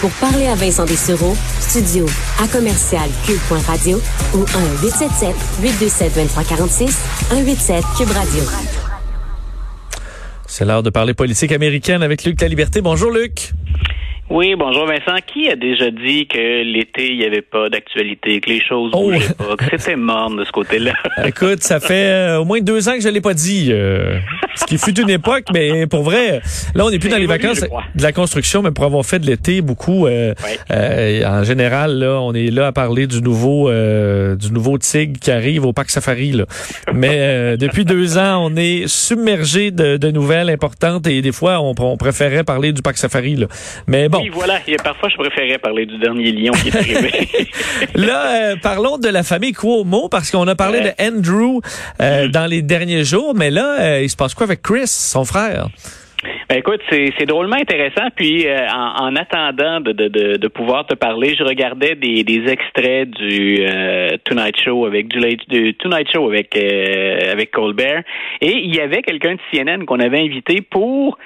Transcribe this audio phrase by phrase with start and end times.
[0.00, 2.06] Pour parler à Vincent Dessureau, studio
[2.42, 4.00] à commercial cube.radio
[4.32, 4.44] ou
[5.60, 6.90] 1-877-827-2346,
[7.28, 8.42] 187 Cube Radio.
[10.46, 12.80] C'est l'heure de parler politique américaine avec Luc La Liberté.
[12.80, 13.52] Bonjour Luc.
[14.30, 15.18] Oui, bonjour Vincent.
[15.26, 19.10] Qui a déjà dit que l'été, il n'y avait pas d'actualité, que les choses oh.
[19.10, 20.92] bougeaient pas, que c'était mort de ce côté-là?
[21.26, 23.70] Écoute, ça fait euh, au moins deux ans que je ne l'ai pas dit.
[23.72, 24.20] Euh,
[24.54, 26.42] ce qui fut une époque, mais pour vrai,
[26.76, 29.26] là, on n'est plus dans les vacances de la construction, mais pour avoir fait de
[29.26, 30.32] l'été beaucoup, euh,
[30.70, 35.66] en général, là, on est là à parler du nouveau du nouveau Tigre qui arrive
[35.66, 36.32] au parc Safari.
[36.32, 36.44] Là.
[36.94, 41.74] Mais depuis deux ans, on est submergé de, de, nouvelles importantes et des fois, on,
[41.78, 43.34] on préférait parler du parc Safari.
[43.36, 43.46] Là.
[43.86, 44.60] Mais bon, oui, voilà.
[44.82, 47.28] parfois, je préférais parler du dernier lion qui est arrivé.
[47.94, 51.60] là, euh, parlons de la famille Cuomo, parce qu'on a parlé de Andrew
[52.00, 52.30] euh, mm.
[52.30, 55.68] dans les derniers jours, mais là, euh, il se passe quoi avec Chris, son frère?
[56.50, 58.08] Ben écoute, c'est drôlement intéressant.
[58.16, 63.64] Puis en, attendant de, de, de, pouvoir te parler, je regardais des, des extraits du
[64.24, 68.02] Tonight Show avec du, Tonight Show avec avec Colbert,
[68.40, 71.18] et il y avait quelqu'un de CNN qu'on avait invité pour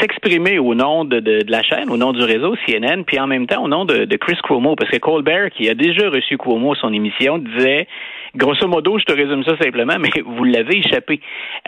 [0.00, 3.46] s'exprimer au nom de, de, la chaîne, au nom du réseau CNN, puis en même
[3.46, 6.74] temps au nom de, de Chris Cuomo, parce que Colbert, qui a déjà reçu Cuomo
[6.74, 7.86] son émission, disait
[8.34, 11.20] grosso modo, je te résume ça simplement, mais vous l'avez échappé.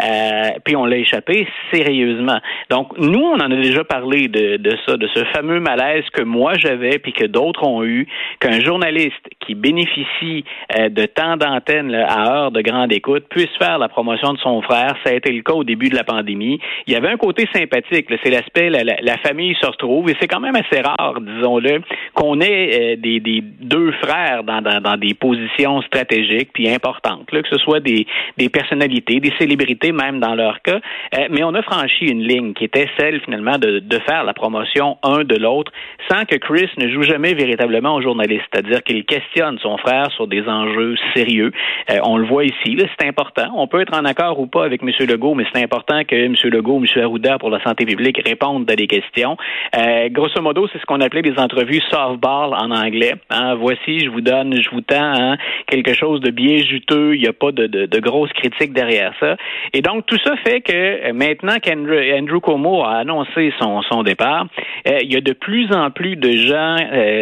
[0.02, 2.38] Euh, puis on l'a échappé sérieusement.
[2.70, 6.22] Donc, nous, on en a déjà parlé de, de ça, de ce fameux malaise que
[6.22, 8.06] moi j'avais, puis que d'autres ont eu,
[8.40, 10.44] qu'un journaliste qui bénéficie
[10.76, 14.62] euh, de temps d'antenne à heure de grande écoute puisse faire la promotion de son
[14.62, 14.94] frère.
[15.04, 16.60] Ça a été le cas au début de la pandémie.
[16.86, 20.28] Il y avait un côté sympathique, c'est l'aspect, la, la, famille se retrouve, et c'est
[20.28, 21.82] quand même assez rare, disons-le,
[22.14, 27.30] qu'on ait euh, des, des, deux frères dans, dans, dans des positions stratégiques puis importantes,
[27.32, 28.06] là, que ce soit des,
[28.38, 30.80] des personnalités, des célébrités même dans leur cas.
[31.16, 34.34] Euh, mais on a franchi une ligne qui était celle finalement de, de faire la
[34.34, 35.72] promotion un de l'autre
[36.10, 39.31] sans que Chris ne joue jamais véritablement au journaliste, c'est-à-dire qu'il questionne
[39.62, 41.52] son frère sur des enjeux sérieux.
[41.90, 43.50] Euh, on le voit ici, c'est important.
[43.56, 44.90] On peut être en accord ou pas avec M.
[45.08, 46.34] Legault, mais c'est important que M.
[46.44, 47.02] Legault, M.
[47.02, 49.36] Arruda pour la santé publique répondent à des questions.
[49.76, 53.14] Euh, grosso modo, c'est ce qu'on appelait des entrevues softball en anglais.
[53.30, 53.54] Hein.
[53.54, 55.36] Voici, je vous donne, je vous tends hein,
[55.66, 57.14] quelque chose de bien juteux.
[57.14, 59.36] Il n'y a pas de, de, de grosses critiques derrière ça.
[59.72, 64.46] Et donc, tout ça fait que euh, maintenant qu'Andrew Andrew Cuomo a annoncé son, départ,
[64.86, 66.76] il y a de plus en plus de gens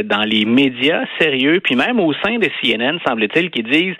[0.04, 3.96] dans les médias sérieux, puis même au sein de CNN, semble-t-il, qui disent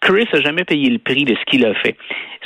[0.00, 1.94] Chris a jamais payé le prix de ce qu'il a fait.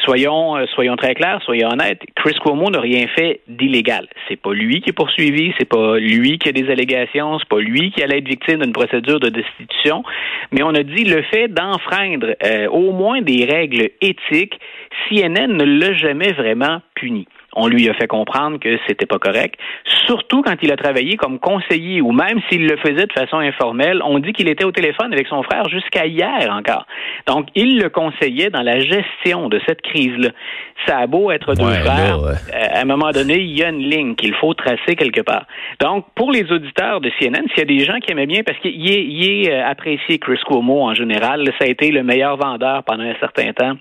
[0.04, 2.02] Soyons, euh, soyons très clairs, soyons honnêtes.
[2.16, 4.08] Chris Cuomo n'a rien fait d'illégal.
[4.28, 7.60] C'est pas lui qui est poursuivi, c'est pas lui qui a des allégations, c'est pas
[7.60, 10.02] lui qui allait être victime d'une procédure de destitution.
[10.50, 14.58] Mais on a dit le fait d'enfreindre euh, au moins des règles éthiques,
[15.08, 19.58] CNN ne l'a jamais vraiment puni on lui a fait comprendre que c'était pas correct.
[20.06, 24.00] Surtout quand il a travaillé comme conseiller ou même s'il le faisait de façon informelle,
[24.04, 26.86] on dit qu'il était au téléphone avec son frère jusqu'à hier encore.
[27.26, 30.30] Donc, il le conseillait dans la gestion de cette crise-là.
[30.86, 33.88] Ça a beau être deux frères, euh, à un moment donné, il y a une
[33.88, 35.46] ligne qu'il faut tracer quelque part.
[35.80, 38.58] Donc, pour les auditeurs de CNN, s'il y a des gens qui aimaient bien, parce
[38.58, 42.36] qu'il est, il est euh, apprécié, Chris Cuomo en général, ça a été le meilleur
[42.36, 43.76] vendeur pendant un certain temps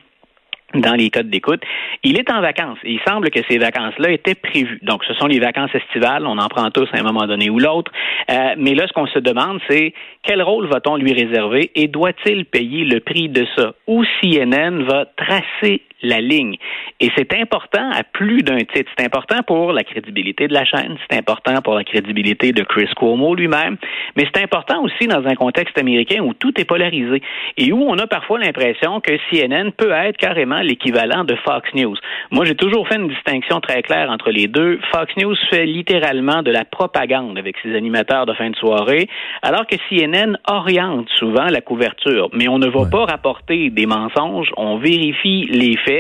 [0.74, 1.62] dans les codes d'écoute.
[2.04, 4.80] Il est en vacances il semble que ces vacances-là étaient prévues.
[4.82, 6.26] Donc, ce sont les vacances estivales.
[6.26, 7.92] On en prend tous à un moment donné ou l'autre.
[8.30, 12.46] Euh, mais là, ce qu'on se demande, c'est quel rôle va-t-on lui réserver et doit-il
[12.46, 13.74] payer le prix de ça?
[13.88, 16.58] Ou CNN va tracer la ligne.
[17.00, 18.92] Et c'est important à plus d'un titre.
[18.98, 22.90] C'est important pour la crédibilité de la chaîne, c'est important pour la crédibilité de Chris
[22.96, 23.78] Cuomo lui-même,
[24.16, 27.22] mais c'est important aussi dans un contexte américain où tout est polarisé
[27.58, 31.96] et où on a parfois l'impression que CNN peut être carrément l'équivalent de Fox News.
[32.32, 34.80] Moi, j'ai toujours fait une distinction très claire entre les deux.
[34.92, 39.08] Fox News fait littéralement de la propagande avec ses animateurs de fin de soirée,
[39.42, 42.30] alors que CNN oriente souvent la couverture.
[42.34, 45.93] Mais on ne va pas rapporter des mensonges, on vérifie les faits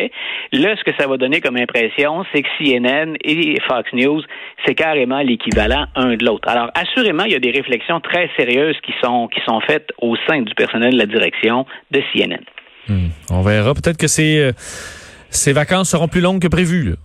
[0.51, 4.21] Là, ce que ça va donner comme impression, c'est que CNN et Fox News,
[4.65, 6.47] c'est carrément l'équivalent un de l'autre.
[6.47, 10.15] Alors, assurément, il y a des réflexions très sérieuses qui sont, qui sont faites au
[10.27, 12.43] sein du personnel de la direction de CNN.
[12.87, 13.09] Hmm.
[13.29, 13.73] On verra.
[13.73, 14.51] Peut-être que ces, euh,
[15.29, 16.95] ces vacances seront plus longues que prévues.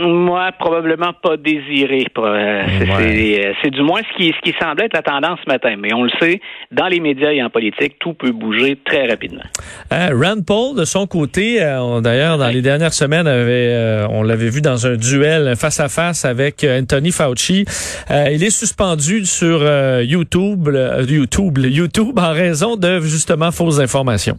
[0.00, 2.06] Moi, probablement pas désiré.
[2.18, 5.76] Euh, euh, c'est du moins ce qui, ce qui semblait être la tendance ce matin.
[5.78, 6.40] Mais on le sait,
[6.72, 9.44] dans les médias et en politique, tout peut bouger très rapidement.
[9.92, 11.58] Euh, Rand Paul, de son côté,
[12.02, 16.24] d'ailleurs, dans les dernières semaines, avait, on l'avait vu dans un duel face à face
[16.24, 17.64] avec Anthony Fauci.
[18.10, 19.62] il est suspendu sur
[20.02, 20.68] YouTube,
[21.08, 24.38] YouTube, YouTube en raison de justement fausses informations.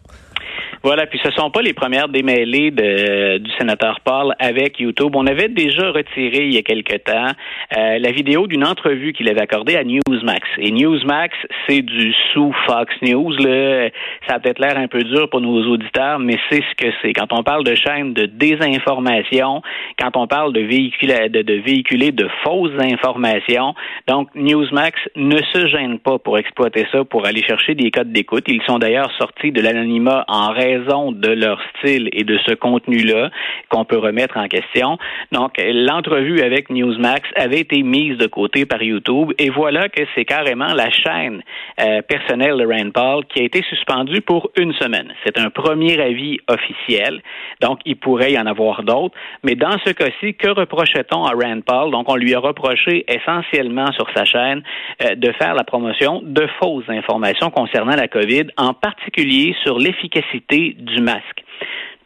[0.84, 5.16] Voilà, puis ce sont pas les premières démêlées du sénateur Paul avec YouTube.
[5.16, 7.32] On avait déjà retiré il y a quelque temps
[7.76, 10.48] euh, la vidéo d'une entrevue qu'il avait accordée à Newsmax.
[10.60, 11.36] Et Newsmax,
[11.68, 13.32] c'est du sous Fox News.
[13.38, 13.90] Là.
[14.28, 17.14] Ça a peut-être l'air un peu dur pour nos auditeurs, mais c'est ce que c'est.
[17.14, 19.62] Quand on parle de chaîne de désinformation,
[20.00, 23.74] quand on parle de véhiculer de, véhiculer de fausses informations,
[24.08, 28.46] donc Newsmax ne se gêne pas pour exploiter ça, pour aller chercher des codes d'écoute.
[28.48, 33.30] Ils sont d'ailleurs sortis de l'anonymat en raison de leur style et de ce contenu-là
[33.70, 34.98] qu'on peut remettre en question.
[35.32, 40.26] Donc, l'entrevue avec Newsmax avait été mise de côté par YouTube et voilà que c'est
[40.26, 41.42] carrément la chaîne
[41.82, 45.14] euh, personnelle de Rand Paul qui a été suspendue pour une semaine.
[45.26, 47.22] C'est un premier avis officiel,
[47.62, 51.62] donc il pourrait y en avoir d'autres, mais dans ce cas-ci, que reprochait-on à Rand
[51.66, 51.92] Paul?
[51.92, 54.62] Donc, on lui a reproché essentiellement sur sa chaîne
[55.04, 60.57] euh, de faire la promotion de fausses informations concernant la COVID, en particulier sur l'efficacité
[60.58, 61.44] du masque.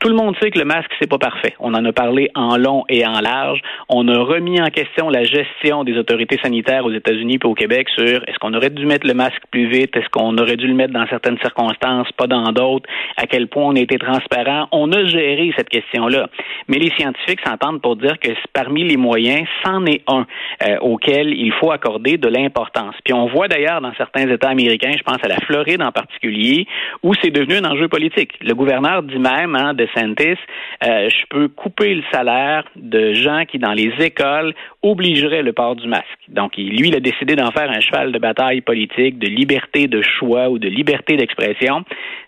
[0.01, 1.53] Tout le monde sait que le masque, c'est pas parfait.
[1.59, 3.61] On en a parlé en long et en large.
[3.87, 7.87] On a remis en question la gestion des autorités sanitaires aux États-Unis et au Québec
[7.95, 10.73] sur est-ce qu'on aurait dû mettre le masque plus vite, est-ce qu'on aurait dû le
[10.73, 14.67] mettre dans certaines circonstances, pas dans d'autres, à quel point on a été transparent.
[14.71, 16.29] On a géré cette question-là.
[16.67, 20.25] Mais les scientifiques s'entendent pour dire que parmi les moyens, c'en est un
[20.67, 22.95] euh, auquel il faut accorder de l'importance.
[23.05, 26.65] Puis on voit d'ailleurs dans certains États américains, je pense à la Floride en particulier,
[27.03, 28.31] où c'est devenu un enjeu politique.
[28.41, 33.59] Le gouverneur dit même hein, de Euh, je peux couper le salaire de gens qui,
[33.59, 36.05] dans les écoles, obligeraient le port du masque.
[36.29, 40.01] Donc, lui, il a décidé d'en faire un cheval de bataille politique, de liberté de
[40.01, 41.83] choix ou de liberté d'expression.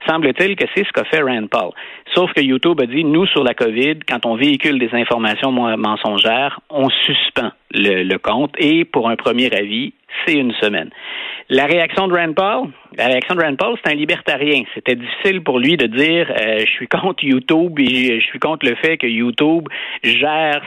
[0.07, 1.71] Semble-t-il que c'est ce qu'a fait Rand Paul.
[2.13, 6.59] Sauf que YouTube a dit, nous, sur la COVID, quand on véhicule des informations mensongères,
[6.69, 9.93] on suspend le, le compte et pour un premier avis,
[10.25, 10.89] c'est une semaine.
[11.49, 14.63] La réaction de Rand Paul, de Rand Paul, c'est un libertarien.
[14.73, 18.67] C'était difficile pour lui de dire euh, je suis contre YouTube et je suis contre
[18.67, 19.67] le fait que YouTube
[20.03, 20.61] gère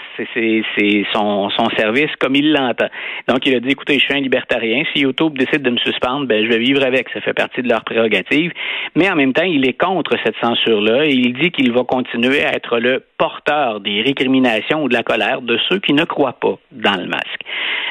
[1.12, 2.88] son, son service comme il l'entend.
[3.28, 4.84] Donc il a dit écoutez, je suis un libertarien.
[4.92, 7.08] Si YouTube décide de me suspendre, ben je vais vivre avec.
[7.10, 8.52] Ça fait partie de leur prérogative.
[8.94, 12.44] Mais en même temps, il est contre cette censure-là et il dit qu'il va continuer
[12.44, 16.38] à être le porteur des récriminations ou de la colère de ceux qui ne croient
[16.40, 17.40] pas dans le masque.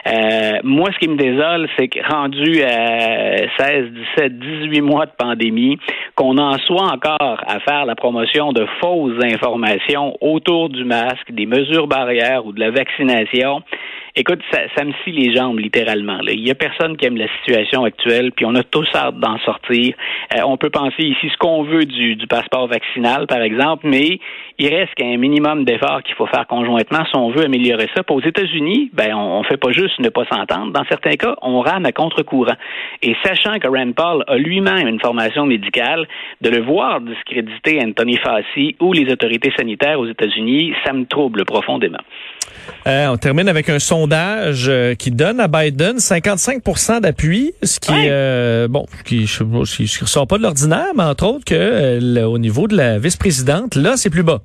[0.08, 5.12] Euh, moi, ce qui me désole, c'est que rendu à 16, 17, 18 mois de
[5.18, 5.78] pandémie,
[6.16, 11.46] qu'on en soit encore à faire la promotion de fausses informations autour du masque, des
[11.46, 13.62] mesures barrières ou de la vaccination,
[14.18, 16.20] Écoute, ça, ça me scie les jambes littéralement.
[16.22, 19.38] Il y a personne qui aime la situation actuelle, puis on a tous hâte d'en
[19.40, 19.94] sortir.
[20.34, 24.20] Euh, on peut penser ici ce qu'on veut du, passeport vaccinal, par exemple, mais
[24.58, 28.04] il reste qu'un minimum d'efforts qu'il faut faire conjointement si on veut améliorer ça.
[28.04, 30.72] Puis aux États-Unis, ben on, on fait pas juste ne pas s'entendre.
[30.72, 32.56] Dans certains cas, on rame à contre-courant.
[33.02, 36.08] Et sachant que Rand Paul a lui-même une formation médicale,
[36.40, 41.44] de le voir discréditer Anthony Fauci ou les autorités sanitaires aux États-Unis, ça me trouble
[41.44, 42.00] profondément.
[42.88, 47.92] Euh, on termine avec un sondage euh, qui donne à Biden 55% d'appui, ce qui
[47.94, 49.26] euh, bon, qui
[50.02, 54.10] ressort pas de l'ordinaire, mais entre autres que au niveau de la vice-présidente, là, c'est
[54.10, 54.42] plus bas.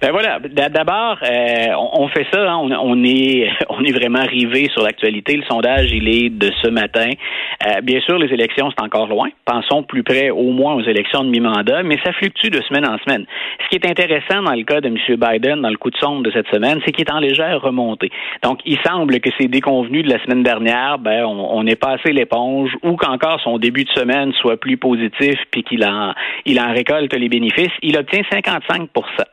[0.00, 0.38] Ben voilà.
[0.38, 2.50] D'abord, euh, on, fait ça.
[2.50, 2.68] Hein.
[2.80, 5.36] on, est, on est vraiment rivé sur l'actualité.
[5.36, 7.10] Le sondage, il est de ce matin.
[7.66, 9.28] Euh, bien sûr, les élections, c'est encore loin.
[9.44, 12.98] Pensons plus près, au moins, aux élections de mi-mandat, mais ça fluctue de semaine en
[12.98, 13.26] semaine.
[13.64, 14.96] Ce qui est intéressant dans le cas de M.
[15.16, 18.10] Biden, dans le coup de sonde de cette semaine, c'est qu'il est en légère remontée.
[18.42, 22.12] Donc, il semble que ces déconvenus de la semaine dernière, ben, on, on est passé
[22.12, 26.14] l'éponge, ou qu'encore son début de semaine soit plus positif, puis qu'il en,
[26.46, 27.72] il en récolte les bénéfices.
[27.82, 28.88] Il obtient 55%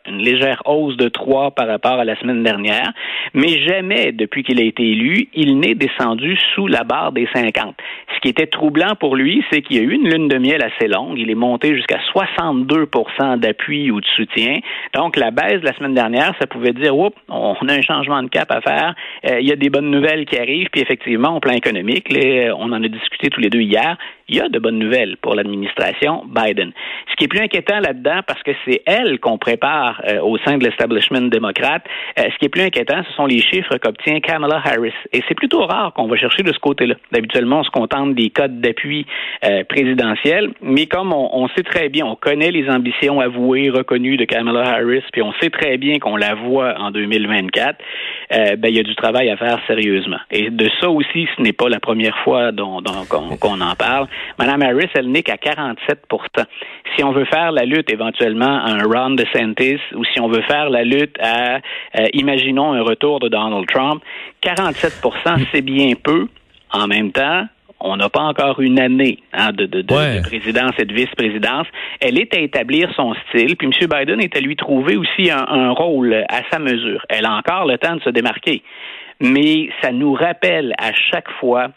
[0.07, 2.91] une légère hausse de 3 par rapport à la semaine dernière,
[3.33, 7.75] mais jamais depuis qu'il a été élu, il n'est descendu sous la barre des 50.
[8.15, 10.63] Ce qui était troublant pour lui, c'est qu'il y a eu une lune de miel
[10.63, 11.17] assez longue.
[11.17, 14.59] Il est monté jusqu'à 62% d'appui ou de soutien.
[14.93, 18.21] Donc, la baisse de la semaine dernière, ça pouvait dire, oups, on a un changement
[18.23, 18.95] de cap à faire.
[19.29, 20.69] Euh, il y a des bonnes nouvelles qui arrivent.
[20.71, 22.07] Puis effectivement, au plan économique,
[22.57, 25.35] on en a discuté tous les deux hier, il y a de bonnes nouvelles pour
[25.35, 26.71] l'administration Biden.
[27.11, 30.57] Ce qui est plus inquiétant là-dedans, parce que c'est elle qu'on prépare euh, au sein
[30.57, 31.83] de l'establishment démocrate,
[32.19, 34.93] euh, ce qui est plus inquiétant, ce sont les chiffres qu'obtient Kamala Harris.
[35.13, 36.95] Et c'est plutôt rare qu'on va chercher de ce côté-là.
[37.15, 39.05] Habituellement, on se contente des codes d'appui
[39.43, 44.17] euh, présidentiels, mais comme on, on, sait très bien, on connaît les ambitions avouées, reconnues
[44.17, 47.77] de Kamala Harris, puis on sait très bien qu'on la voit en 2024,
[48.31, 50.17] ben, il y a du travail à faire sérieusement.
[50.31, 53.05] Et de ça aussi, ce n'est pas la première fois dont, dont
[53.39, 54.07] qu'on en parle.
[54.37, 55.95] Madame Harris, elle n'est qu'à 47%
[56.95, 60.43] Si on veut faire la lutte éventuellement à un Ron DeSantis ou si on veut
[60.43, 64.01] faire la lutte à, euh, imaginons, un retour de Donald Trump,
[64.43, 66.27] 47% c'est bien peu.
[66.71, 67.45] En même temps,
[67.79, 69.81] on n'a pas encore une année hein, de, de,
[70.23, 71.67] présidence et de vice-présidence.
[71.99, 73.87] Elle est à établir son style, puis M.
[73.87, 77.05] Biden est à lui trouver aussi un, rôle à sa mesure.
[77.09, 78.63] Elle a encore le temps de se démarquer.
[79.21, 81.67] Mais ça nous rappelle à chaque fois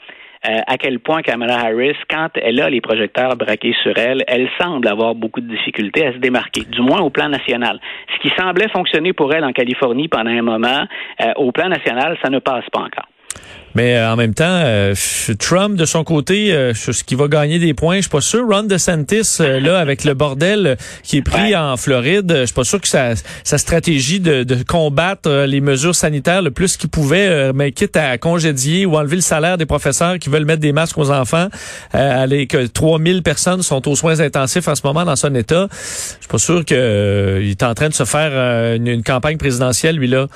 [0.47, 4.49] euh, à quel point Kamala Harris, quand elle a les projecteurs braqués sur elle, elle
[4.61, 7.81] semble avoir beaucoup de difficultés à se démarquer, du moins au plan national.
[8.15, 10.85] Ce qui semblait fonctionner pour elle en Californie pendant un moment,
[11.23, 13.07] euh, au plan national, ça ne passe pas encore.
[13.75, 14.95] Mais euh, en même temps, euh,
[15.39, 18.47] Trump, de son côté, euh, ce qui va gagner des points, je suis pas sûr.
[18.49, 22.81] Ron DeSantis, là, avec le bordel qui est pris en Floride, je suis pas sûr
[22.81, 23.11] que sa,
[23.45, 28.19] sa stratégie de, de combattre les mesures sanitaires le plus qu'il pouvait, mais quitte à
[28.19, 31.49] congédier ou enlever le salaire des professeurs qui veulent mettre des masques aux enfants,
[31.95, 36.21] euh, que 3000 personnes sont aux soins intensifs en ce moment dans son état, je
[36.21, 40.27] suis pas sûr qu'il est en train de se faire une, une campagne présidentielle, lui-là.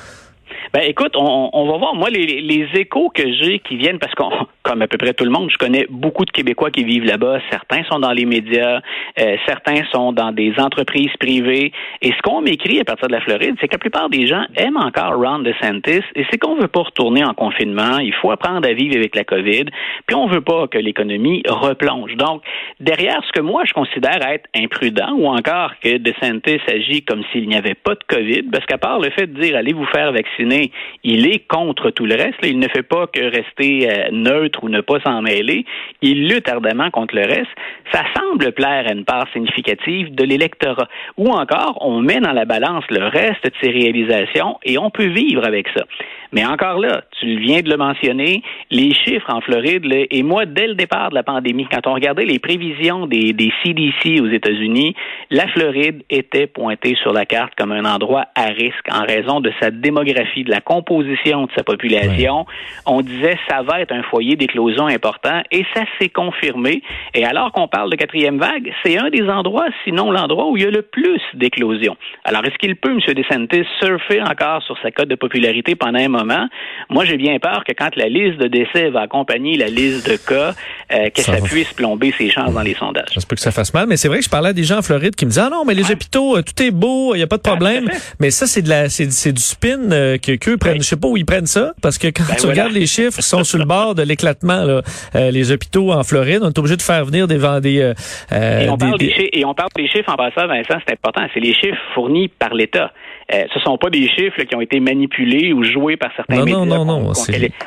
[0.73, 1.95] Ben écoute, on, on va voir.
[1.95, 4.31] Moi, les, les échos que j'ai qui viennent, parce qu'on,
[4.73, 7.41] comme à peu près tout le monde, je connais beaucoup de Québécois qui vivent là-bas.
[7.50, 8.81] Certains sont dans les médias,
[9.21, 11.73] euh, certains sont dans des entreprises privées.
[12.00, 14.45] Et ce qu'on m'écrit à partir de la Floride, c'est que la plupart des gens
[14.57, 16.00] aiment encore Ron DeSantis.
[16.14, 17.99] Et c'est qu'on veut pas retourner en confinement.
[17.99, 19.67] Il faut apprendre à vivre avec la COVID.
[20.07, 22.17] Puis on veut pas que l'économie replonge.
[22.17, 22.43] Donc,
[22.81, 27.47] derrière ce que moi je considère être imprudent, ou encore que DeSantis agit comme s'il
[27.47, 30.12] n'y avait pas de COVID, parce qu'à part le fait de dire allez vous faire
[30.12, 30.73] vacciner
[31.05, 32.38] il est contre tout le reste.
[32.43, 35.64] Il ne fait pas que rester euh, neutre ou ne pas s'en mêler.
[36.00, 37.50] Il lutte ardemment contre le reste.
[37.92, 40.88] Ça semble plaire à une part significative de l'électorat.
[41.16, 45.09] Ou encore, on met dans la balance le reste de ses réalisations et on peut
[45.09, 45.85] vivre avec ça.
[46.33, 50.66] Mais encore là, tu viens de le mentionner, les chiffres en Floride, et moi, dès
[50.66, 54.95] le départ de la pandémie, quand on regardait les prévisions des, des CDC aux États-Unis,
[55.31, 59.52] la Floride était pointée sur la carte comme un endroit à risque en raison de
[59.61, 62.47] sa démographie, de la composition de sa population.
[62.87, 66.83] On disait ça va être un foyer d'éclosion important et ça s'est confirmé.
[67.15, 70.65] Et alors qu'on parle de quatrième vague, c'est un des endroits, sinon l'endroit où il
[70.65, 71.97] y a le plus d'éclosion.
[72.25, 73.15] Alors, est-ce qu'il peut, M.
[73.15, 76.49] DeSantis, surfer encore sur sa cote de popularité pendant un moment?
[76.91, 80.17] Moi, j'ai bien peur que quand la liste de décès va accompagner la liste de
[80.17, 80.55] cas,
[80.93, 83.15] euh, que ça, puisse plomber ses chances dans les sondages.
[83.15, 84.65] Ça se peut que ça fasse mal, mais c'est vrai que je parlais à des
[84.65, 87.15] gens en Floride qui me disaient, ah non, mais les hôpitaux, euh, tout est beau,
[87.15, 87.89] il n'y a pas de problème.
[88.19, 90.83] mais ça, c'est de la, c'est, du spin euh, que qu'eux prennent.
[90.83, 93.19] Je sais pas où ils prennent ça, parce que quand ben tu regardes les chiffres,
[93.19, 94.32] ils sont sur le bord de l'éclatement.
[94.43, 94.83] Là.
[95.31, 97.93] les hôpitaux en Floride, on est obligé de faire venir des vendés.
[98.31, 101.23] et, on parle des, chiffres, et on parle des chiffres en passant, Vincent, c'est important.
[101.35, 102.91] C'est les chiffres fournis par l'État.
[103.33, 106.45] Euh, ce sont pas des chiffres qui ont été manipulés ou joués par certains non,
[106.45, 106.65] médias.
[106.65, 107.12] Non, non, non.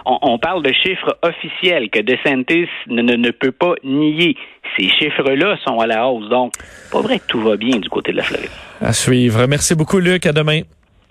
[0.05, 4.35] On, on, parle de chiffres officiels que DeSantis ne, ne, ne peut pas nier.
[4.77, 6.29] Ces chiffres-là sont à la hausse.
[6.29, 6.53] Donc,
[6.91, 8.49] pas vrai que tout va bien du côté de la Floride.
[8.81, 9.45] À suivre.
[9.47, 10.25] Merci beaucoup, Luc.
[10.25, 10.61] À demain.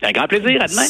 [0.03, 0.63] Un grand plaisir.
[0.63, 0.87] À demain.